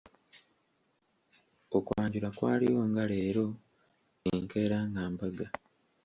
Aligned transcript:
Okwanjula 1.77 2.29
kwaliwo 2.37 2.81
nga 2.89 3.03
leero, 3.11 3.45
enkeera 4.31 4.77
nga 4.89 5.03
mbaga. 5.11 5.47